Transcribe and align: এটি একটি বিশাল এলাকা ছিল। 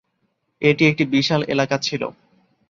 এটি 0.61 0.83
একটি 0.85 1.03
বিশাল 1.13 1.41
এলাকা 1.53 1.75
ছিল। 1.77 2.01